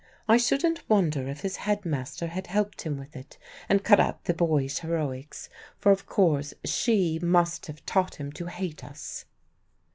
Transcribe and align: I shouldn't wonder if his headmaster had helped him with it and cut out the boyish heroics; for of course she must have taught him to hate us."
I 0.27 0.37
shouldn't 0.37 0.81
wonder 0.89 1.27
if 1.29 1.41
his 1.41 1.57
headmaster 1.57 2.25
had 2.25 2.47
helped 2.47 2.81
him 2.81 2.97
with 2.97 3.15
it 3.15 3.37
and 3.69 3.83
cut 3.83 3.99
out 3.99 4.23
the 4.23 4.33
boyish 4.33 4.79
heroics; 4.79 5.47
for 5.77 5.91
of 5.91 6.07
course 6.07 6.55
she 6.65 7.19
must 7.21 7.67
have 7.67 7.85
taught 7.85 8.15
him 8.15 8.31
to 8.31 8.47
hate 8.47 8.83
us." 8.83 9.25